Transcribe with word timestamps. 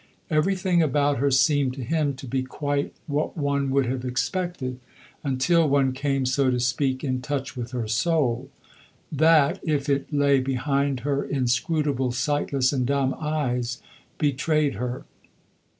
Everything 0.31 0.81
about 0.81 1.19
her 1.19 1.29
seemed 1.29 1.75
to 1.75 1.83
him 1.83 2.15
to 2.15 2.25
be 2.27 2.41
quite 2.41 2.91
what 3.05 3.37
one 3.37 3.69
would 3.69 3.85
have 3.85 4.03
expected, 4.03 4.79
until 5.23 5.69
one 5.69 5.91
came, 5.91 6.25
so 6.25 6.49
to 6.49 6.59
speak, 6.59 7.03
in 7.03 7.21
touch 7.21 7.55
with 7.55 7.69
her 7.69 7.87
soul. 7.87 8.49
That, 9.11 9.59
if 9.61 9.89
it 9.89 10.11
lay 10.11 10.39
behind 10.39 11.01
her 11.01 11.23
inscrutable, 11.23 12.11
sightless 12.13 12.73
and 12.73 12.83
dumb 12.87 13.13
eyes, 13.19 13.79
betrayed 14.17 14.73
her. 14.73 15.03